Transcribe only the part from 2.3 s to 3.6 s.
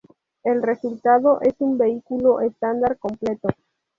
estándar completo.